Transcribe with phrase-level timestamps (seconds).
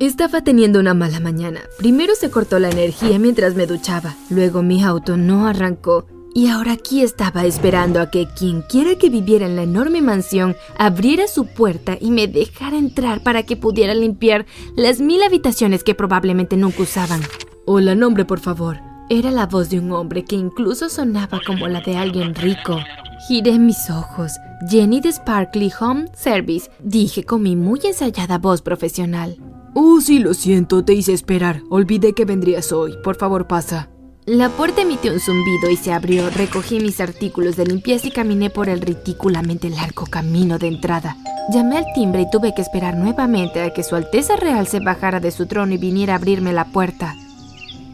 [0.00, 1.60] Estaba teniendo una mala mañana.
[1.78, 6.72] Primero se cortó la energía mientras me duchaba, luego mi auto no arrancó y ahora
[6.72, 11.46] aquí estaba esperando a que quien quiera que viviera en la enorme mansión abriera su
[11.46, 14.44] puerta y me dejara entrar para que pudiera limpiar
[14.76, 17.22] las mil habitaciones que probablemente nunca usaban.
[17.64, 18.76] Hola, nombre por favor.
[19.08, 22.80] Era la voz de un hombre que incluso sonaba como la de alguien rico.
[23.28, 24.32] Giré mis ojos.
[24.68, 29.38] Jenny de Sparkly Home Service, dije con mi muy ensayada voz profesional.
[29.78, 31.60] Oh, sí, lo siento, te hice esperar.
[31.68, 32.94] Olvidé que vendrías hoy.
[33.04, 33.90] Por favor, pasa.
[34.24, 36.30] La puerta emitió un zumbido y se abrió.
[36.30, 41.18] Recogí mis artículos de limpieza y caminé por el ridículamente largo camino de entrada.
[41.52, 45.20] Llamé al timbre y tuve que esperar nuevamente a que Su Alteza Real se bajara
[45.20, 47.14] de su trono y viniera a abrirme la puerta.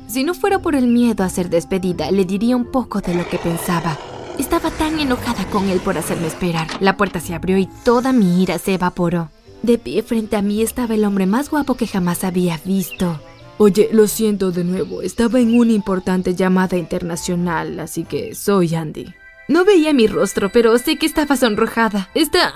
[0.07, 3.29] Si no fuera por el miedo a ser despedida, le diría un poco de lo
[3.29, 3.99] que pensaba.
[4.39, 6.69] Estaba tan enojada con él por hacerme esperar.
[6.79, 9.31] La puerta se abrió y toda mi ira se evaporó.
[9.63, 13.21] De pie frente a mí estaba el hombre más guapo que jamás había visto.
[13.59, 19.15] Oye, lo siento de nuevo, estaba en una importante llamada internacional, así que soy Andy.
[19.49, 22.09] No veía mi rostro, pero sé que estaba sonrojada.
[22.15, 22.53] Está...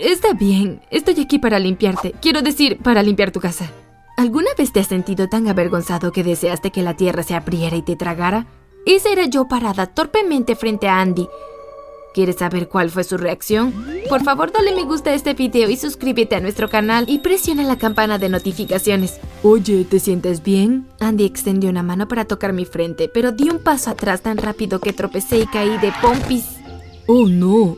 [0.00, 0.80] está bien.
[0.90, 2.14] Estoy aquí para limpiarte.
[2.20, 3.70] Quiero decir, para limpiar tu casa.
[4.16, 7.82] ¿Alguna vez te has sentido tan avergonzado que deseaste que la tierra se abriera y
[7.82, 8.46] te tragara?
[8.86, 11.28] Esa era yo parada torpemente frente a Andy,
[12.18, 13.72] ¿Quieres saber cuál fue su reacción?
[14.08, 17.62] Por favor dale me gusta a este video y suscríbete a nuestro canal y presiona
[17.62, 19.20] la campana de notificaciones.
[19.44, 20.88] Oye, ¿te sientes bien?
[20.98, 24.80] Andy extendió una mano para tocar mi frente, pero di un paso atrás tan rápido
[24.80, 26.56] que tropecé y caí de pompis.
[27.06, 27.76] Oh no,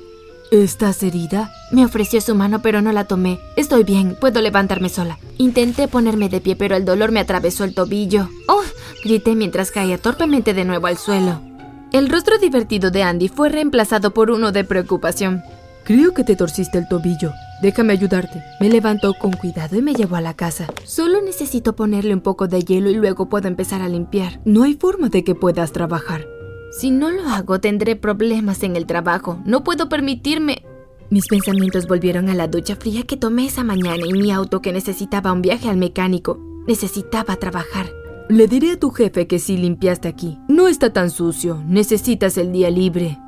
[0.51, 1.53] ¿Estás herida?
[1.71, 3.39] Me ofreció su mano, pero no la tomé.
[3.57, 5.19] Estoy bien, puedo levantarme sola.
[5.37, 8.31] Intenté ponerme de pie, pero el dolor me atravesó el tobillo.
[8.49, 8.63] ¡Oh!
[9.05, 11.50] Grité mientras caía torpemente de nuevo al suelo.
[11.93, 15.43] El rostro divertido de Andy fue reemplazado por uno de preocupación.
[15.83, 17.33] Creo que te torciste el tobillo.
[17.63, 18.45] Déjame ayudarte.
[18.61, 20.69] Me levantó con cuidado y me llevó a la casa.
[20.85, 24.41] Solo necesito ponerle un poco de hielo y luego puedo empezar a limpiar.
[24.45, 26.29] No hay forma de que puedas trabajar.
[26.71, 29.41] Si no lo hago, tendré problemas en el trabajo.
[29.45, 30.63] No puedo permitirme...
[31.11, 34.73] Mis pensamientos volvieron a la ducha fría que tomé esa mañana y mi auto que
[34.73, 36.39] necesitaba un viaje al mecánico.
[36.69, 37.91] Necesitaba trabajar.
[38.31, 40.39] Le diré a tu jefe que si limpiaste aquí.
[40.47, 41.61] No está tan sucio.
[41.67, 43.19] Necesitas el día libre.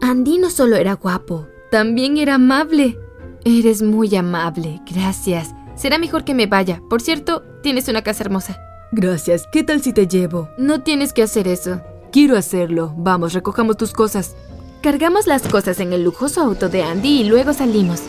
[0.00, 2.96] Andy no solo era guapo, también era amable.
[3.44, 5.52] Eres muy amable, gracias.
[5.74, 6.80] Será mejor que me vaya.
[6.88, 8.56] Por cierto, tienes una casa hermosa.
[8.92, 9.48] Gracias.
[9.50, 10.48] ¿Qué tal si te llevo?
[10.58, 11.80] No tienes que hacer eso.
[12.12, 12.94] Quiero hacerlo.
[12.96, 14.36] Vamos, recojamos tus cosas.
[14.80, 18.00] Cargamos las cosas en el lujoso auto de Andy y luego salimos.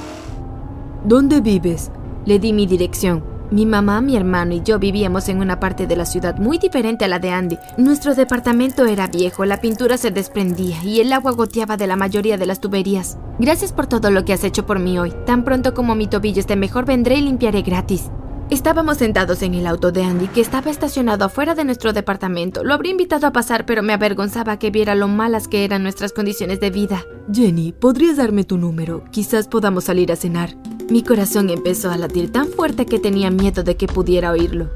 [1.04, 1.90] ¿Dónde vives?
[2.28, 3.33] Le di mi dirección.
[3.52, 7.06] Mi mamá, mi hermano y yo vivíamos en una parte de la ciudad muy diferente
[7.06, 7.60] a la de Andy.
[7.78, 12.38] Nuestro departamento era viejo, la pintura se desprendía y el agua goteaba de la mayoría
[12.38, 13.18] de las tuberías.
[13.40, 15.14] Gracias por todo lo que has hecho por mí hoy.
[15.26, 18.10] Tan pronto como mi tobillo esté mejor, vendré y limpiaré gratis.
[18.50, 22.64] Estábamos sentados en el auto de Andy que estaba estacionado afuera de nuestro departamento.
[22.64, 26.12] Lo habría invitado a pasar, pero me avergonzaba que viera lo malas que eran nuestras
[26.12, 27.04] condiciones de vida.
[27.34, 29.06] Jenny, ¿podrías darme tu número?
[29.12, 30.56] Quizás podamos salir a cenar.
[30.90, 34.70] Mi corazón empezó a latir tan fuerte que tenía miedo de que pudiera oírlo.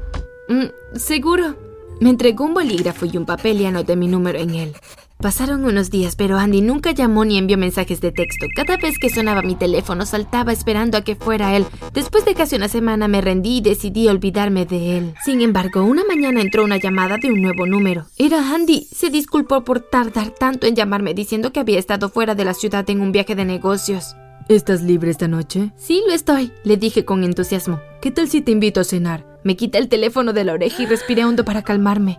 [0.48, 1.56] Mm, seguro.
[2.00, 4.72] Me entregó un bolígrafo y un papel y anoté mi número en él.
[5.20, 8.46] Pasaron unos días, pero Andy nunca llamó ni envió mensajes de texto.
[8.54, 11.66] Cada vez que sonaba mi teléfono saltaba esperando a que fuera él.
[11.92, 15.14] Después de casi una semana me rendí y decidí olvidarme de él.
[15.24, 18.06] Sin embargo, una mañana entró una llamada de un nuevo número.
[18.16, 18.86] Era Andy.
[18.92, 22.88] Se disculpó por tardar tanto en llamarme diciendo que había estado fuera de la ciudad
[22.88, 24.14] en un viaje de negocios.
[24.48, 25.72] ¿Estás libre esta noche?
[25.76, 27.80] Sí, lo estoy, le dije con entusiasmo.
[28.00, 29.26] ¿Qué tal si te invito a cenar?
[29.44, 32.18] Me quité el teléfono de la oreja y respiré hondo para calmarme.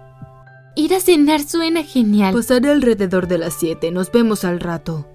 [0.75, 2.35] Ir a cenar suena genial.
[2.35, 3.89] Pasaré alrededor de las 7.
[3.89, 5.07] Nos vemos al rato.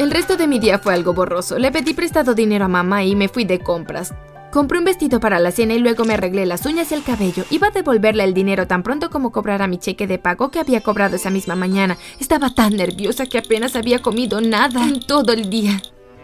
[0.00, 1.56] El resto de mi día fue algo borroso.
[1.56, 4.12] Le pedí prestado dinero a mamá y me fui de compras.
[4.50, 7.44] Compré un vestido para la cena y luego me arreglé las uñas y el cabello.
[7.50, 10.80] Iba a devolverle el dinero tan pronto como cobrara mi cheque de pago que había
[10.80, 11.96] cobrado esa misma mañana.
[12.18, 15.80] Estaba tan nerviosa que apenas había comido nada en todo el día.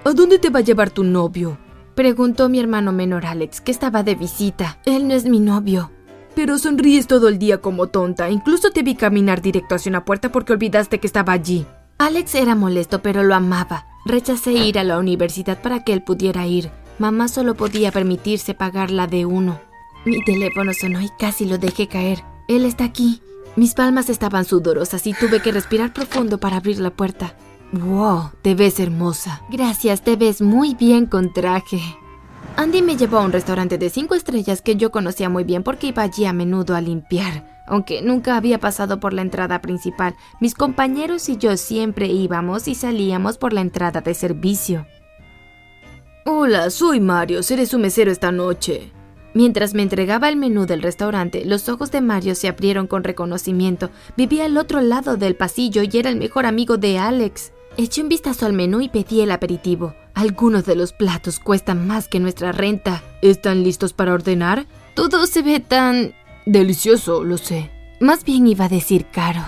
[0.06, 1.58] ¿A dónde te va a llevar tu novio?
[1.96, 4.78] Preguntó mi hermano menor Alex, que estaba de visita.
[4.84, 5.90] Él no es mi novio.
[6.36, 8.30] Pero sonríes todo el día como tonta.
[8.30, 11.66] Incluso te vi caminar directo hacia una puerta porque olvidaste que estaba allí.
[11.98, 13.84] Alex era molesto, pero lo amaba.
[14.04, 16.70] Rechacé ir a la universidad para que él pudiera ir.
[17.00, 19.58] Mamá solo podía permitirse pagar la de uno.
[20.04, 22.22] Mi teléfono sonó y casi lo dejé caer.
[22.46, 23.22] Él está aquí.
[23.56, 27.34] Mis palmas estaban sudorosas y tuve que respirar profundo para abrir la puerta.
[27.72, 29.42] Wow, te ves hermosa.
[29.50, 31.80] Gracias, te ves muy bien con traje.
[32.56, 35.88] Andy me llevó a un restaurante de cinco estrellas que yo conocía muy bien porque
[35.88, 37.64] iba allí a menudo a limpiar.
[37.66, 42.74] Aunque nunca había pasado por la entrada principal, mis compañeros y yo siempre íbamos y
[42.74, 44.86] salíamos por la entrada de servicio.
[46.24, 48.92] Hola, soy Mario, seré su mesero esta noche.
[49.34, 53.90] Mientras me entregaba el menú del restaurante, los ojos de Mario se abrieron con reconocimiento.
[54.16, 57.52] Vivía al otro lado del pasillo y era el mejor amigo de Alex.
[57.78, 59.94] Eché un vistazo al menú y pedí el aperitivo.
[60.14, 63.02] Algunos de los platos cuestan más que nuestra renta.
[63.20, 64.66] ¿Están listos para ordenar?
[64.94, 66.14] Todo se ve tan...
[66.46, 67.70] Delicioso, lo sé.
[68.00, 69.42] Más bien iba a decir caro.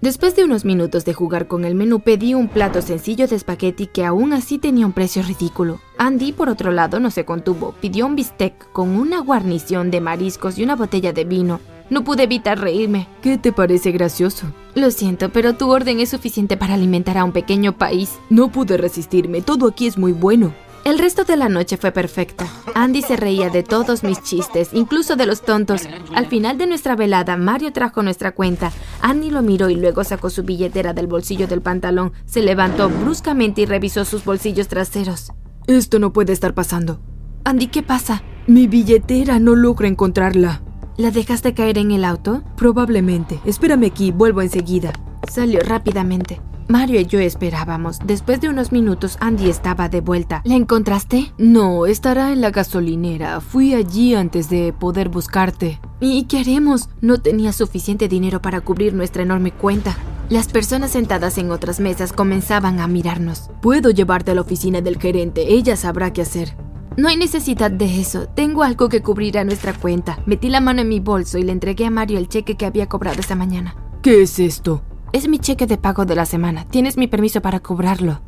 [0.00, 3.88] Después de unos minutos de jugar con el menú, pedí un plato sencillo de espagueti
[3.88, 5.80] que aún así tenía un precio ridículo.
[5.98, 7.74] Andy, por otro lado, no se contuvo.
[7.80, 11.60] Pidió un bistec con una guarnición de mariscos y una botella de vino.
[11.90, 13.08] No pude evitar reírme.
[13.22, 14.46] ¿Qué te parece gracioso?
[14.74, 18.18] Lo siento, pero tu orden es suficiente para alimentar a un pequeño país.
[18.30, 20.54] No pude resistirme, todo aquí es muy bueno.
[20.84, 22.46] El resto de la noche fue perfecta.
[22.74, 25.88] Andy se reía de todos mis chistes, incluso de los tontos.
[26.14, 28.70] Al final de nuestra velada, Mario trajo nuestra cuenta.
[29.00, 32.12] Andy lo miró y luego sacó su billetera del bolsillo del pantalón.
[32.26, 35.32] Se levantó bruscamente y revisó sus bolsillos traseros.
[35.66, 37.00] Esto no puede estar pasando.
[37.44, 38.22] Andy, ¿qué pasa?
[38.46, 40.63] Mi billetera, no logro encontrarla.
[40.96, 42.44] ¿La dejaste caer en el auto?
[42.56, 43.40] Probablemente.
[43.44, 44.92] Espérame aquí, vuelvo enseguida.
[45.28, 46.40] Salió rápidamente.
[46.68, 47.98] Mario y yo esperábamos.
[48.06, 50.40] Después de unos minutos, Andy estaba de vuelta.
[50.44, 51.32] ¿La encontraste?
[51.36, 53.40] No, estará en la gasolinera.
[53.40, 55.80] Fui allí antes de poder buscarte.
[56.00, 56.88] ¿Y qué haremos?
[57.00, 59.96] No tenía suficiente dinero para cubrir nuestra enorme cuenta.
[60.30, 63.50] Las personas sentadas en otras mesas comenzaban a mirarnos.
[63.60, 65.54] Puedo llevarte a la oficina del gerente.
[65.54, 66.56] Ella sabrá qué hacer.
[66.96, 68.26] No hay necesidad de eso.
[68.28, 70.18] Tengo algo que cubrirá nuestra cuenta.
[70.26, 72.88] Metí la mano en mi bolso y le entregué a Mario el cheque que había
[72.88, 73.76] cobrado esa mañana.
[74.02, 74.82] ¿Qué es esto?
[75.12, 76.66] Es mi cheque de pago de la semana.
[76.68, 78.20] Tienes mi permiso para cobrarlo.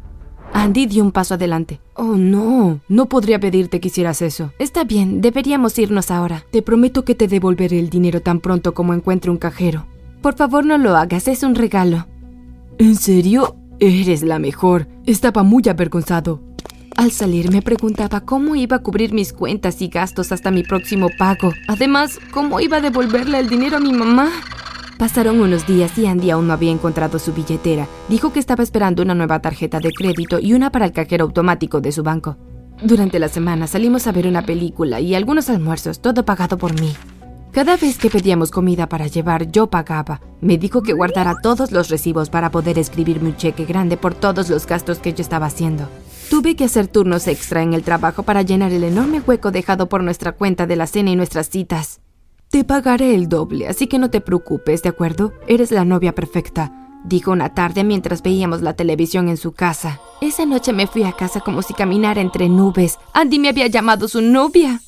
[0.52, 1.80] Andy dio un paso adelante.
[1.94, 2.80] Oh, no.
[2.88, 4.52] No podría pedirte que hicieras eso.
[4.58, 6.44] Está bien, deberíamos irnos ahora.
[6.50, 9.86] Te prometo que te devolveré el dinero tan pronto como encuentre un cajero.
[10.22, 12.06] Por favor, no lo hagas, es un regalo.
[12.78, 13.56] ¿En serio?
[13.78, 14.88] Eres la mejor.
[15.04, 16.40] Estaba muy avergonzado.
[16.96, 21.08] Al salir me preguntaba cómo iba a cubrir mis cuentas y gastos hasta mi próximo
[21.18, 21.52] pago.
[21.68, 24.30] Además, cómo iba a devolverle el dinero a mi mamá.
[24.98, 27.86] Pasaron unos días y Andy aún no había encontrado su billetera.
[28.08, 31.82] Dijo que estaba esperando una nueva tarjeta de crédito y una para el cajero automático
[31.82, 32.38] de su banco.
[32.82, 36.94] Durante la semana salimos a ver una película y algunos almuerzos, todo pagado por mí.
[37.52, 40.22] Cada vez que pedíamos comida para llevar, yo pagaba.
[40.40, 44.48] Me dijo que guardara todos los recibos para poder escribirme un cheque grande por todos
[44.48, 45.88] los gastos que yo estaba haciendo.
[46.30, 50.02] Tuve que hacer turnos extra en el trabajo para llenar el enorme hueco dejado por
[50.02, 52.00] nuestra cuenta de la cena y nuestras citas.
[52.50, 55.32] Te pagaré el doble, así que no te preocupes, ¿de acuerdo?
[55.46, 56.72] Eres la novia perfecta,
[57.04, 60.00] dijo una tarde mientras veíamos la televisión en su casa.
[60.20, 62.98] Esa noche me fui a casa como si caminara entre nubes.
[63.12, 64.80] Andy me había llamado su novia.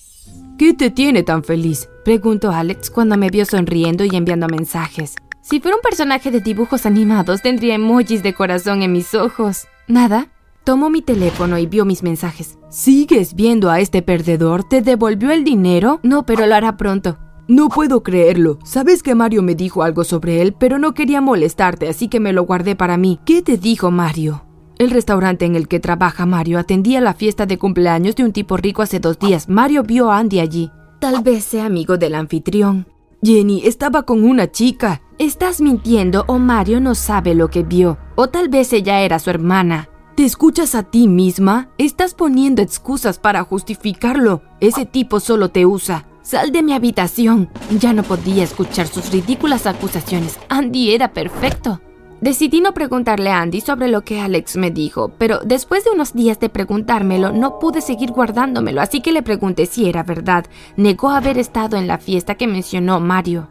[0.59, 1.89] ¿Qué te tiene tan feliz?
[2.05, 5.15] preguntó Alex cuando me vio sonriendo y enviando mensajes.
[5.41, 9.67] Si fuera un personaje de dibujos animados, tendría emojis de corazón en mis ojos.
[9.87, 10.29] ¿Nada?
[10.69, 12.59] Tomó mi teléfono y vio mis mensajes.
[12.69, 14.65] ¿Sigues viendo a este perdedor?
[14.65, 15.99] ¿Te devolvió el dinero?
[16.03, 17.17] No, pero lo hará pronto.
[17.49, 18.59] No puedo creerlo.
[18.65, 22.35] Sabes que Mario me dijo algo sobre él, pero no quería molestarte, así que me
[22.35, 23.19] lo guardé para mí.
[23.25, 24.45] ¿Qué te dijo Mario?
[24.79, 28.59] El restaurante en el que trabaja Mario atendía la fiesta de cumpleaños de un tipo
[28.59, 29.49] rico hace dos días.
[29.49, 30.71] Mario vio a Andy allí.
[31.01, 32.87] Tal vez sea amigo del anfitrión.
[33.23, 35.01] Jenny, estaba con una chica.
[35.19, 37.97] Estás mintiendo o Mario no sabe lo que vio.
[38.17, 39.89] O tal vez ella era su hermana.
[40.19, 41.69] ¿Te escuchas a ti misma?
[41.79, 44.43] Estás poniendo excusas para justificarlo.
[44.59, 46.07] Ese tipo solo te usa.
[46.23, 47.49] Sal de mi habitación.
[47.79, 50.37] Ya no podía escuchar sus ridículas acusaciones.
[50.49, 51.81] Andy era perfecto.
[52.21, 56.15] Decidí no preguntarle a Andy sobre lo que Alex me dijo, pero después de unos
[56.15, 60.47] días de preguntármelo, no pude seguir guardándomelo, así que le pregunté si era verdad.
[60.77, 63.47] Negó haber estado en la fiesta que mencionó Mario.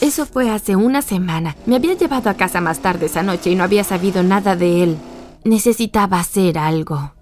[0.00, 1.56] Eso fue hace una semana.
[1.66, 4.82] Me había llevado a casa más tarde esa noche y no había sabido nada de
[4.82, 4.96] él.
[5.44, 7.12] Necesitaba hacer algo.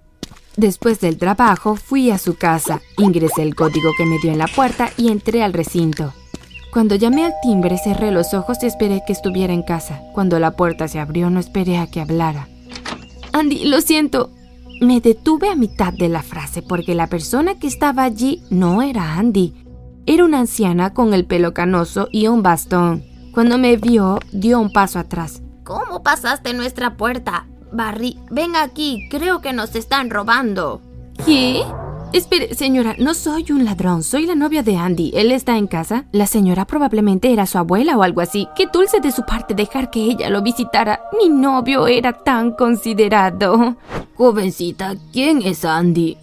[0.56, 4.48] Después del trabajo fui a su casa, ingresé el código que me dio en la
[4.48, 6.12] puerta y entré al recinto.
[6.72, 10.02] Cuando llamé al timbre cerré los ojos y esperé que estuviera en casa.
[10.14, 12.48] Cuando la puerta se abrió no esperé a que hablara.
[13.32, 14.30] Andy, lo siento.
[14.80, 19.14] Me detuve a mitad de la frase porque la persona que estaba allí no era
[19.14, 19.54] Andy.
[20.06, 23.04] Era una anciana con el pelo canoso y un bastón.
[23.32, 25.42] Cuando me vio, dio un paso atrás.
[25.64, 27.46] ¿Cómo pasaste nuestra puerta?
[27.72, 30.80] Barry, ven aquí, creo que nos están robando.
[31.24, 31.62] ¿Qué?
[32.12, 35.12] Espere, señora, no soy un ladrón, soy la novia de Andy.
[35.14, 36.06] ¿Él está en casa?
[36.10, 38.48] La señora probablemente era su abuela o algo así.
[38.56, 41.00] Qué dulce de su parte dejar que ella lo visitara.
[41.20, 43.76] Mi novio era tan considerado.
[44.16, 46.16] Jovencita, ¿quién es Andy?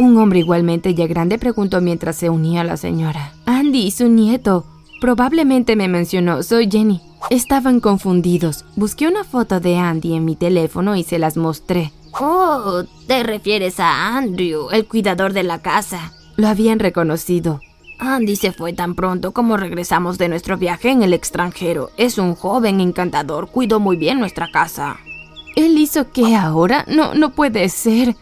[0.00, 3.32] Un hombre igualmente ya grande preguntó mientras se unía a la señora.
[3.46, 4.66] Andy, su nieto.
[5.00, 7.00] Probablemente me mencionó, soy Jenny.
[7.28, 8.64] Estaban confundidos.
[8.76, 11.92] Busqué una foto de Andy en mi teléfono y se las mostré.
[12.18, 16.12] Oh, te refieres a Andrew, el cuidador de la casa.
[16.36, 17.60] Lo habían reconocido.
[17.98, 21.90] Andy se fue tan pronto como regresamos de nuestro viaje en el extranjero.
[21.98, 24.96] Es un joven encantador, cuidó muy bien nuestra casa.
[25.54, 26.84] ¿Él hizo qué ahora?
[26.88, 28.16] No, no puede ser.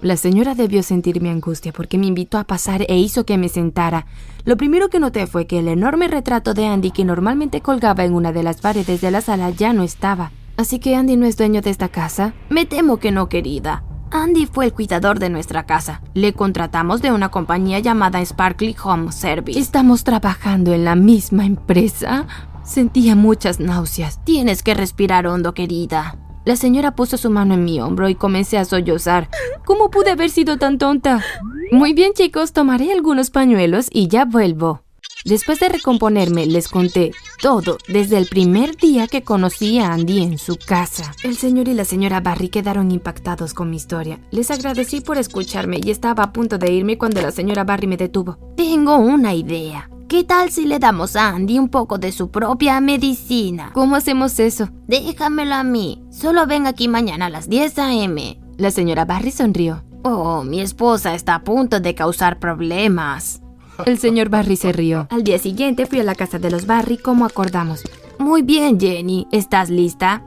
[0.00, 3.48] La señora debió sentir mi angustia porque me invitó a pasar e hizo que me
[3.48, 4.06] sentara.
[4.44, 8.14] Lo primero que noté fue que el enorme retrato de Andy que normalmente colgaba en
[8.14, 10.30] una de las paredes de la sala ya no estaba.
[10.56, 12.34] Así que Andy no es dueño de esta casa.
[12.50, 13.82] Me temo que no, querida.
[14.10, 16.00] Andy fue el cuidador de nuestra casa.
[16.14, 19.58] Le contratamos de una compañía llamada Sparkly Home Service.
[19.58, 22.26] ¿Estamos trabajando en la misma empresa?
[22.62, 24.24] Sentía muchas náuseas.
[24.24, 26.16] Tienes que respirar hondo, querida.
[26.44, 29.28] La señora puso su mano en mi hombro y comencé a sollozar.
[29.64, 31.24] ¿Cómo pude haber sido tan tonta?
[31.72, 34.82] Muy bien, chicos, tomaré algunos pañuelos y ya vuelvo.
[35.24, 40.36] Después de recomponerme, les conté todo desde el primer día que conocí a Andy en
[40.36, 41.14] su casa.
[41.22, 44.20] El señor y la señora Barry quedaron impactados con mi historia.
[44.30, 47.96] Les agradecí por escucharme y estaba a punto de irme cuando la señora Barry me
[47.96, 48.36] detuvo.
[48.54, 49.88] Tengo una idea.
[50.14, 53.72] ¿Qué tal si le damos a Andy un poco de su propia medicina?
[53.74, 54.68] ¿Cómo hacemos eso?
[54.86, 56.04] Déjamelo a mí.
[56.12, 58.40] Solo ven aquí mañana a las 10 a.m.
[58.56, 59.82] La señora Barry sonrió.
[60.04, 63.42] Oh, mi esposa está a punto de causar problemas.
[63.86, 65.08] El señor Barry se rió.
[65.10, 67.82] Al día siguiente fui a la casa de los Barry como acordamos.
[68.20, 69.26] Muy bien, Jenny.
[69.32, 70.22] ¿Estás lista?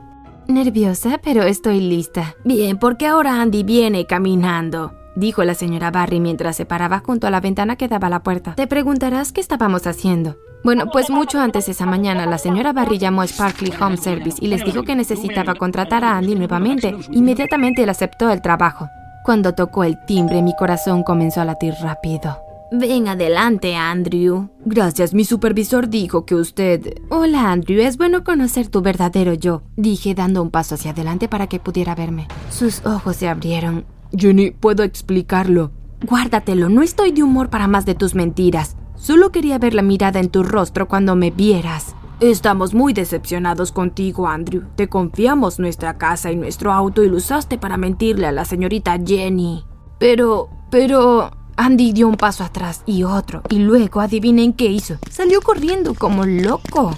[0.48, 2.36] Nerviosa, pero estoy lista.
[2.44, 4.97] Bien, porque ahora Andy viene caminando.
[5.18, 8.22] Dijo la señora Barry mientras se paraba junto a la ventana que daba a la
[8.22, 8.54] puerta.
[8.54, 10.36] Te preguntarás qué estábamos haciendo.
[10.62, 14.46] Bueno, pues mucho antes esa mañana la señora Barry llamó a Sparkly Home Service y
[14.46, 16.94] les dijo que necesitaba contratar a Andy nuevamente.
[17.10, 18.86] Inmediatamente él aceptó el trabajo.
[19.24, 22.38] Cuando tocó el timbre mi corazón comenzó a latir rápido.
[22.70, 24.50] Ven adelante, Andrew.
[24.64, 26.94] Gracias, mi supervisor dijo que usted...
[27.10, 31.48] Hola, Andrew, es bueno conocer tu verdadero yo, dije dando un paso hacia adelante para
[31.48, 32.28] que pudiera verme.
[32.50, 33.97] Sus ojos se abrieron.
[34.12, 35.70] Jenny, puedo explicarlo.
[36.06, 38.76] Guárdatelo, no estoy de humor para más de tus mentiras.
[38.96, 41.94] Solo quería ver la mirada en tu rostro cuando me vieras.
[42.20, 44.64] Estamos muy decepcionados contigo, Andrew.
[44.74, 48.98] Te confiamos nuestra casa y nuestro auto y lo usaste para mentirle a la señorita
[49.04, 49.64] Jenny.
[49.98, 51.30] Pero, pero...
[51.56, 54.98] Andy dio un paso atrás y otro, y luego adivinen qué hizo.
[55.10, 56.96] Salió corriendo como loco.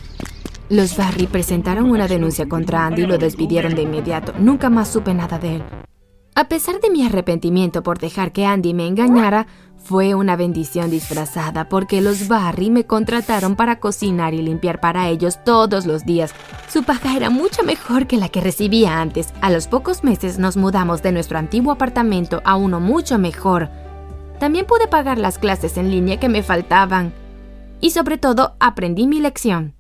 [0.69, 4.35] Los Barry presentaron una denuncia contra Andy y lo despidieron de inmediato.
[4.39, 5.63] Nunca más supe nada de él.
[6.35, 9.47] A pesar de mi arrepentimiento por dejar que Andy me engañara,
[9.77, 15.43] fue una bendición disfrazada porque los Barry me contrataron para cocinar y limpiar para ellos
[15.45, 16.35] todos los días.
[16.69, 19.33] Su paga era mucho mejor que la que recibía antes.
[19.41, 23.69] A los pocos meses nos mudamos de nuestro antiguo apartamento a uno mucho mejor.
[24.39, 27.13] También pude pagar las clases en línea que me faltaban.
[27.81, 29.75] Y sobre todo aprendí mi lección.